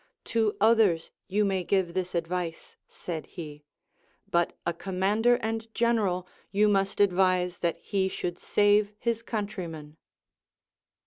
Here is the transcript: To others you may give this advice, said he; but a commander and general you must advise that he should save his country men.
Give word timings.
To 0.23 0.57
others 0.59 1.11
you 1.27 1.45
may 1.45 1.63
give 1.63 1.93
this 1.93 2.15
advice, 2.15 2.75
said 2.87 3.27
he; 3.37 3.65
but 4.27 4.57
a 4.65 4.73
commander 4.73 5.35
and 5.43 5.71
general 5.75 6.27
you 6.49 6.67
must 6.67 6.99
advise 6.99 7.59
that 7.59 7.77
he 7.77 8.07
should 8.09 8.39
save 8.39 8.93
his 8.97 9.21
country 9.21 9.67
men. 9.67 9.97